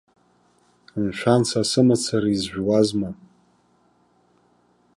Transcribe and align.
Мшәан, 1.03 1.41
са 1.49 1.61
сымацара 1.69 2.29
изжәуазма? 2.35 3.09